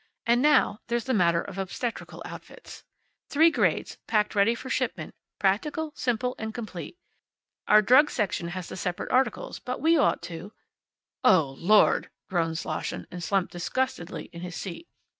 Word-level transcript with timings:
And 0.25 0.41
now, 0.41 0.79
there's 0.87 1.03
the 1.03 1.13
matter 1.13 1.43
of 1.43 1.59
obstetrical 1.59 2.23
outfits. 2.25 2.83
Three 3.29 3.51
grades, 3.51 3.99
packed 4.07 4.33
ready 4.33 4.55
for 4.55 4.67
shipment, 4.67 5.13
practical, 5.37 5.91
simple, 5.95 6.33
and 6.39 6.55
complete. 6.55 6.97
Our 7.67 7.83
drug 7.83 8.09
section 8.09 8.47
has 8.47 8.67
the 8.67 8.77
separate 8.77 9.11
articles, 9.11 9.59
but 9.59 9.79
we 9.79 9.99
ought 9.99 10.23
to" 10.23 10.53
"Oh, 11.37 11.55
lord!" 11.59 12.09
groaned 12.31 12.57
Slosson, 12.57 13.05
and 13.11 13.23
slumped 13.23 13.51
disgustedly 13.51 14.31
in 14.33 14.41
his 14.41 14.55
seat. 14.55 14.87